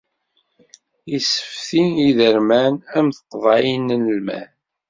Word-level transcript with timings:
Issefti 1.17 1.83
iderman 2.07 2.73
am 2.97 3.07
tqeḍɛiyin 3.17 3.87
n 4.01 4.03
lmal. 4.17 4.49